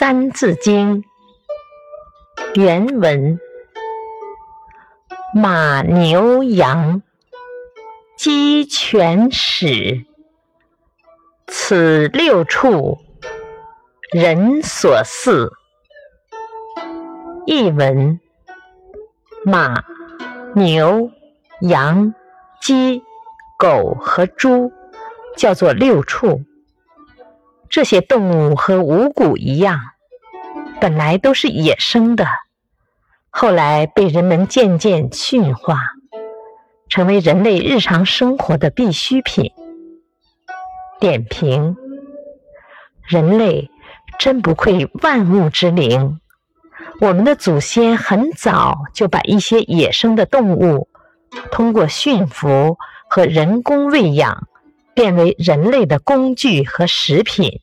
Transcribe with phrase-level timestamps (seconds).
[0.02, 1.02] 《三字经》
[2.54, 3.38] 原文：
[5.34, 7.02] 马牛羊，
[8.16, 10.06] 鸡犬豕，
[11.46, 12.96] 此六畜，
[14.10, 15.50] 人所饲。
[17.44, 18.18] 译文：
[19.44, 19.84] 马、
[20.54, 21.10] 牛、
[21.60, 22.14] 羊、
[22.62, 23.02] 鸡、
[23.58, 24.72] 狗和猪
[25.36, 26.42] 叫做六畜。
[27.68, 29.78] 这些动物和五谷一样，
[30.80, 32.26] 本来都是野生的，
[33.28, 35.78] 后来被人们渐渐驯化，
[36.88, 39.52] 成为人类日常生活的必需品。
[40.98, 41.76] 点评：
[43.06, 43.70] 人类
[44.18, 46.18] 真不愧万物之灵。
[47.00, 50.88] 我们的祖先很早就把一些野生的动物
[51.50, 54.48] 通过驯服和人工喂养，
[54.94, 57.60] 变为人类的工具和食品。